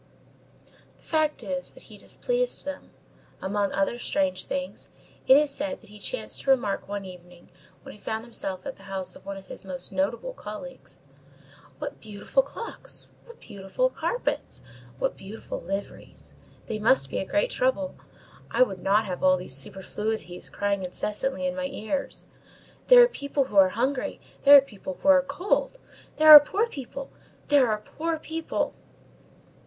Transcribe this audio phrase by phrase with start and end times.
[0.97, 2.89] _The fact is that he displeased them.
[3.39, 4.89] Among other strange things,
[5.27, 7.51] it is said that he chanced to remark one evening,
[7.83, 11.01] when he found himself at the house of one of his most notable colleagues:
[11.77, 13.11] "What beautiful clocks!
[13.25, 14.63] What beautiful carpets!
[14.97, 16.33] What beautiful liveries!
[16.65, 17.93] They must be a great trouble.
[18.49, 22.25] I would not have all those superfluities, crying incessantly in my ears:
[22.87, 24.19] 'There are people who are hungry!
[24.45, 25.77] There are people who are cold!
[26.15, 27.11] There are poor people!
[27.49, 28.73] There are poor people!